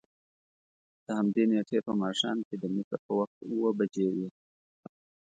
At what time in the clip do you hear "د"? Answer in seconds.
1.05-1.07, 2.61-2.63